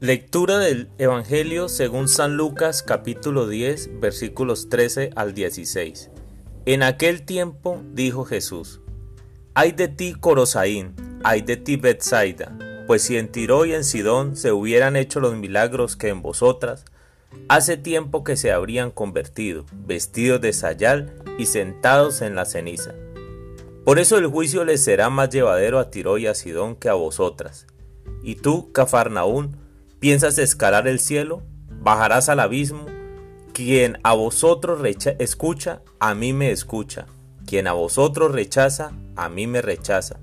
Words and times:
Lectura 0.00 0.58
del 0.58 0.90
Evangelio 0.98 1.68
según 1.68 2.08
San 2.08 2.36
Lucas 2.36 2.82
capítulo 2.82 3.46
10 3.46 4.00
versículos 4.00 4.68
13 4.68 5.10
al 5.14 5.34
16. 5.34 6.10
En 6.66 6.82
aquel 6.82 7.22
tiempo 7.22 7.80
dijo 7.92 8.24
Jesús, 8.24 8.80
Ay 9.54 9.70
de 9.70 9.86
ti 9.86 10.16
Corosaín, 10.18 10.96
ay 11.22 11.42
de 11.42 11.56
ti 11.56 11.76
Bethsaida, 11.76 12.58
pues 12.88 13.02
si 13.02 13.16
en 13.16 13.28
Tiro 13.28 13.64
y 13.66 13.72
en 13.72 13.84
Sidón 13.84 14.34
se 14.34 14.50
hubieran 14.50 14.96
hecho 14.96 15.20
los 15.20 15.36
milagros 15.36 15.94
que 15.94 16.08
en 16.08 16.22
vosotras, 16.22 16.84
hace 17.48 17.76
tiempo 17.76 18.24
que 18.24 18.36
se 18.36 18.50
habrían 18.50 18.90
convertido, 18.90 19.64
vestidos 19.86 20.40
de 20.40 20.52
sayal 20.52 21.14
y 21.38 21.46
sentados 21.46 22.20
en 22.20 22.34
la 22.34 22.46
ceniza. 22.46 22.94
Por 23.84 24.00
eso 24.00 24.18
el 24.18 24.26
juicio 24.26 24.64
les 24.64 24.82
será 24.82 25.08
más 25.08 25.30
llevadero 25.30 25.78
a 25.78 25.90
Tiro 25.90 26.18
y 26.18 26.26
a 26.26 26.34
Sidón 26.34 26.74
que 26.74 26.88
a 26.88 26.94
vosotras. 26.94 27.68
Y 28.22 28.36
tú, 28.36 28.72
Cafarnaún, 28.72 29.63
¿Piensas 30.04 30.36
escalar 30.36 30.86
el 30.86 31.00
cielo? 31.00 31.42
¿Bajarás 31.80 32.28
al 32.28 32.40
abismo? 32.40 32.84
Quien 33.54 33.98
a 34.02 34.12
vosotros 34.12 34.82
escucha, 35.18 35.80
a 35.98 36.14
mí 36.14 36.34
me 36.34 36.50
escucha. 36.50 37.06
Quien 37.46 37.66
a 37.66 37.72
vosotros 37.72 38.30
rechaza, 38.30 38.92
a 39.16 39.30
mí 39.30 39.46
me 39.46 39.62
rechaza. 39.62 40.20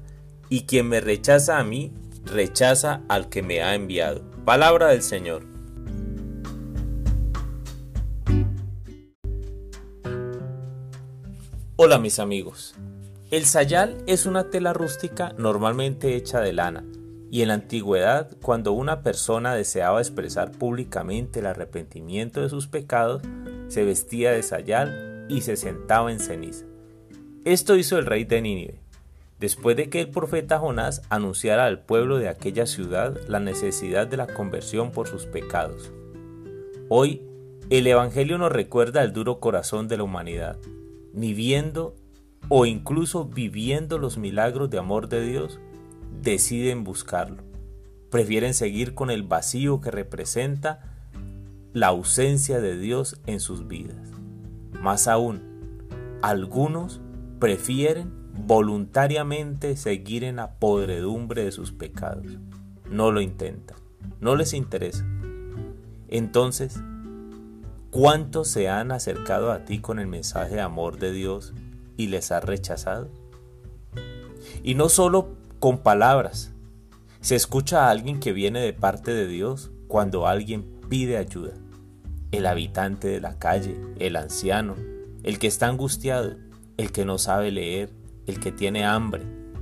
Y 0.50 0.68
quien 0.68 0.88
me 0.88 1.02
rechaza 1.02 1.58
a 1.58 1.64
mí, 1.64 1.92
rechaza 2.26 3.02
al 3.08 3.28
que 3.30 3.42
me 3.42 3.64
ha 3.64 3.74
enviado. 3.74 4.22
Palabra 4.46 4.90
del 4.90 5.02
Señor. 5.02 5.48
Hola 11.76 11.98
mis 11.98 12.20
amigos. 12.20 12.76
El 13.32 13.46
sayal 13.46 13.98
es 14.06 14.28
una 14.28 14.52
tela 14.52 14.74
rústica 14.74 15.34
normalmente 15.40 16.16
hecha 16.16 16.40
de 16.40 16.54
lana 16.54 16.84
y 17.32 17.44
en 17.44 17.48
la 17.48 17.54
antigüedad, 17.54 18.30
cuando 18.42 18.74
una 18.74 19.04
persona 19.04 19.56
deseaba 19.56 20.02
expresar 20.02 20.52
públicamente 20.52 21.40
el 21.40 21.46
arrepentimiento 21.46 22.42
de 22.42 22.50
sus 22.50 22.68
pecados, 22.68 23.22
se 23.70 23.86
vestía 23.86 24.32
de 24.32 24.44
sayal 24.44 25.28
y 25.30 25.40
se 25.40 25.56
sentaba 25.56 26.12
en 26.12 26.20
ceniza. 26.20 26.66
Esto 27.46 27.78
hizo 27.78 27.98
el 27.98 28.06
rey 28.06 28.26
de 28.26 28.42
Nínive, 28.42 28.80
después 29.40 29.78
de 29.78 29.90
que 29.90 30.02
el 30.02 30.10
profeta 30.10 30.60
Jonás 30.60 31.04
anunciara 31.10 31.68
al 31.68 31.80
pueblo 31.80 32.18
de 32.18 32.28
aquella 32.28 32.66
ciudad 32.66 33.18
la 33.30 33.40
necesidad 33.40 34.08
de 34.08 34.18
la 34.18 34.28
conversión 34.28 34.92
por 34.92 35.08
sus 35.08 35.26
pecados. 35.26 35.90
Hoy, 36.90 37.22
el 37.70 37.88
Evangelio 37.88 38.40
nos 38.40 38.52
recuerda 38.52 39.04
el 39.04 39.14
duro 39.14 39.40
corazón 39.40 39.88
de 39.88 39.96
la 39.96 40.04
humanidad, 40.04 40.58
ni 41.14 41.34
viendo 41.34 41.96
o 42.50 42.66
incluso 42.66 43.24
viviendo 43.24 43.98
los 44.00 44.18
milagros 44.18 44.70
de 44.70 44.80
amor 44.80 45.08
de 45.08 45.26
Dios, 45.26 45.62
deciden 46.22 46.84
buscarlo. 46.84 47.44
Prefieren 48.10 48.54
seguir 48.54 48.94
con 48.94 49.10
el 49.10 49.24
vacío 49.24 49.82
que 49.82 49.92
representa 49.92 50.92
la 51.74 51.88
ausencia 51.88 52.60
de 52.60 52.78
Dios 52.78 53.22
en 53.26 53.40
sus 53.40 53.68
vidas. 53.68 54.10
Más 54.82 55.08
aún, 55.08 55.42
algunos 56.22 57.02
prefieren 57.40 58.12
voluntariamente 58.46 59.76
seguir 59.78 60.24
en 60.24 60.38
la 60.38 60.56
podredumbre 60.56 61.44
de 61.44 61.52
sus 61.52 61.72
pecados. 61.72 62.26
No 62.90 63.12
lo 63.12 63.22
intentan, 63.22 63.78
no 64.20 64.36
les 64.36 64.54
interesa. 64.54 65.06
Entonces, 66.08 66.82
¿cuántos 67.90 68.50
se 68.50 68.68
han 68.68 68.92
acercado 68.92 69.52
a 69.52 69.64
ti 69.64 69.80
con 69.80 70.00
el 70.00 70.08
mensaje 70.08 70.56
de 70.56 70.62
amor 70.62 71.00
de 71.00 71.14
Dios 71.14 71.54
y 71.96 72.08
les 72.08 72.32
has 72.32 72.44
rechazado? 72.44 73.10
Y 74.64 74.76
no 74.76 74.90
solo 74.90 75.41
con 75.62 75.78
palabras. 75.78 76.52
Se 77.20 77.36
escucha 77.36 77.86
a 77.86 77.92
alguien 77.92 78.20
que 78.20 78.34
viene 78.34 78.62
de 78.62 78.74
parte 78.74 79.14
de 79.14 79.28
Dios 79.28 79.70
cuando 79.88 80.26
alguien 80.26 80.66
pide 80.90 81.18
ayuda. 81.18 81.54
El 82.32 82.48
habitante 82.48 83.08
de 83.08 83.22
la 83.22 83.38
calle, 83.38 83.80
el 84.00 84.16
anciano, 84.16 84.76
el 85.22 85.38
que 85.38 85.46
está 85.46 85.68
angustiado, 85.68 86.36
el 86.78 86.92
que 86.92 87.06
no 87.06 87.20
sabe 87.20 87.52
leer, 87.52 87.92
el 88.26 88.40
que 88.40 88.52
tiene 88.52 88.86
hambre, 88.86 89.22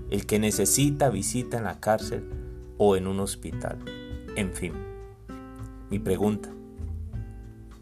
el 0.09 0.25
que 0.25 0.39
necesita 0.39 1.09
visita 1.09 1.57
en 1.57 1.65
la 1.65 1.81
cárcel 1.81 2.29
o 2.77 2.95
en 2.95 3.05
un 3.05 3.19
hospital. 3.19 3.79
En 4.37 4.53
fin, 4.53 4.71
mi 5.89 5.99
pregunta, 5.99 6.47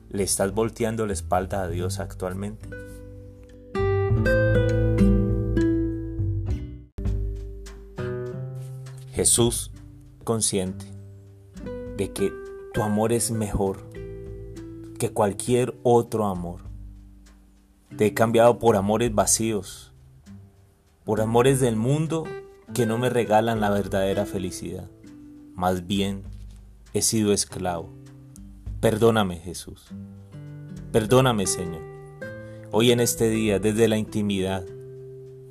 ¿le 0.09 0.23
estás 0.23 0.55
volteando 0.55 1.05
la 1.05 1.13
espalda 1.13 1.61
a 1.61 1.67
Dios 1.67 1.99
actualmente? 1.99 2.67
Jesús 9.27 9.71
consciente 10.23 10.85
de 11.97 12.13
que 12.13 12.31
tu 12.73 12.81
amor 12.81 13.11
es 13.11 13.29
mejor 13.29 13.89
que 14.97 15.09
cualquier 15.11 15.77
otro 15.83 16.27
amor. 16.27 16.61
Te 17.97 18.05
he 18.05 18.13
cambiado 18.13 18.57
por 18.57 18.77
amores 18.77 19.13
vacíos, 19.13 19.91
por 21.03 21.19
amores 21.19 21.59
del 21.59 21.75
mundo 21.75 22.23
que 22.73 22.85
no 22.85 22.97
me 22.97 23.09
regalan 23.09 23.59
la 23.59 23.69
verdadera 23.69 24.25
felicidad. 24.25 24.89
Más 25.55 25.85
bien, 25.87 26.23
he 26.93 27.01
sido 27.01 27.33
esclavo. 27.33 27.89
Perdóname 28.79 29.39
Jesús. 29.39 29.87
Perdóname 30.93 31.47
Señor. 31.47 31.81
Hoy 32.71 32.93
en 32.93 33.01
este 33.01 33.29
día, 33.29 33.59
desde 33.59 33.89
la 33.89 33.97
intimidad, 33.97 34.63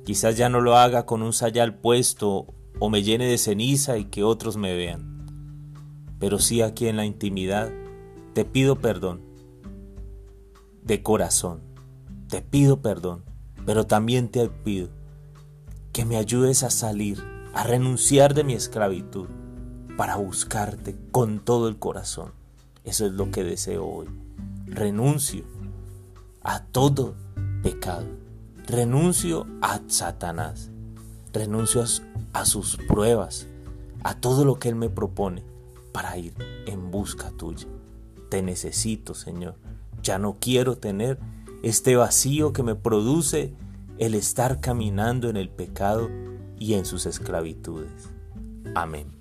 quizás 0.03 0.35
ya 0.35 0.49
no 0.49 0.61
lo 0.61 0.77
haga 0.77 1.05
con 1.05 1.21
un 1.21 1.31
sayal 1.31 1.75
puesto 1.75 2.55
o 2.79 2.89
me 2.89 3.03
llene 3.03 3.25
de 3.25 3.37
ceniza 3.37 3.97
y 3.97 4.05
que 4.05 4.23
otros 4.23 4.57
me 4.57 4.75
vean. 4.75 5.17
Pero 6.19 6.39
sí 6.39 6.61
aquí 6.61 6.87
en 6.87 6.97
la 6.97 7.05
intimidad 7.05 7.71
te 8.33 8.45
pido 8.45 8.77
perdón. 8.77 9.21
De 10.83 11.03
corazón, 11.03 11.61
te 12.29 12.41
pido 12.41 12.81
perdón, 12.81 13.23
pero 13.65 13.85
también 13.85 14.29
te 14.29 14.47
pido 14.49 14.89
que 15.91 16.05
me 16.05 16.17
ayudes 16.17 16.63
a 16.63 16.69
salir, 16.69 17.23
a 17.53 17.63
renunciar 17.63 18.33
de 18.33 18.43
mi 18.43 18.53
esclavitud, 18.53 19.27
para 19.97 20.15
buscarte 20.15 20.95
con 21.11 21.39
todo 21.39 21.67
el 21.67 21.79
corazón. 21.79 22.31
Eso 22.83 23.05
es 23.05 23.13
lo 23.13 23.31
que 23.31 23.43
deseo 23.43 23.85
hoy. 23.85 24.07
Renuncio 24.67 25.43
a 26.41 26.63
todo 26.63 27.15
pecado. 27.63 28.05
Renuncio 28.67 29.47
a 29.61 29.81
Satanás. 29.87 30.71
Renuncio 31.37 31.83
a 32.33 32.45
sus 32.45 32.77
pruebas, 32.87 33.45
a 34.03 34.19
todo 34.19 34.43
lo 34.43 34.57
que 34.57 34.69
Él 34.69 34.75
me 34.75 34.89
propone 34.89 35.43
para 35.91 36.17
ir 36.17 36.33
en 36.65 36.89
busca 36.89 37.29
tuya. 37.29 37.67
Te 38.29 38.41
necesito, 38.41 39.13
Señor. 39.13 39.55
Ya 40.01 40.17
no 40.17 40.37
quiero 40.39 40.77
tener 40.77 41.19
este 41.61 41.95
vacío 41.95 42.53
que 42.53 42.63
me 42.63 42.73
produce 42.73 43.53
el 43.99 44.15
estar 44.15 44.61
caminando 44.61 45.29
en 45.29 45.37
el 45.37 45.49
pecado 45.49 46.09
y 46.57 46.73
en 46.73 46.85
sus 46.85 47.05
esclavitudes. 47.05 48.09
Amén. 48.73 49.16